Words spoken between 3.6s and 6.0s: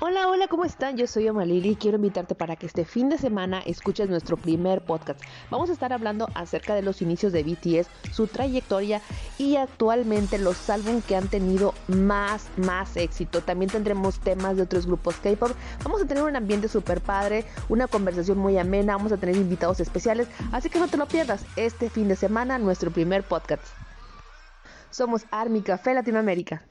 escuches nuestro primer podcast. Vamos a estar